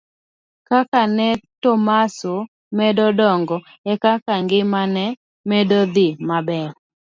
Kaka 0.69 1.01
ne 1.15 1.29
Tomaso 1.61 2.35
medo 2.77 3.05
dongo 3.19 3.57
ekaka 3.91 4.33
ngima 4.43 4.81
ne 4.95 5.05
medo 5.49 5.79
dhi 5.93 6.07
maber. 6.27 6.69